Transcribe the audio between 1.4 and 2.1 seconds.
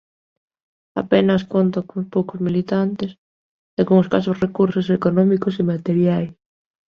conta cuns